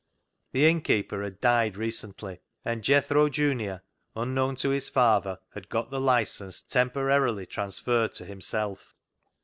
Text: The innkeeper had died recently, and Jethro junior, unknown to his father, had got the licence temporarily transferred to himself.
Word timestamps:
The 0.53 0.67
innkeeper 0.67 1.21
had 1.21 1.39
died 1.39 1.77
recently, 1.77 2.39
and 2.65 2.83
Jethro 2.83 3.29
junior, 3.29 3.83
unknown 4.15 4.55
to 4.55 4.69
his 4.71 4.89
father, 4.89 5.37
had 5.53 5.69
got 5.69 5.91
the 5.91 6.01
licence 6.01 6.63
temporarily 6.63 7.45
transferred 7.45 8.13
to 8.15 8.25
himself. 8.25 8.95